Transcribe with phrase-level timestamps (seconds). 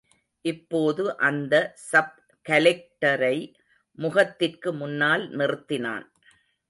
[0.45, 1.55] இப்போது அந்த
[1.75, 2.15] சப்
[2.49, 3.35] கலெக்டரை
[3.97, 6.05] முகத்திற்கு முன்னால் நிறுத்தினான்.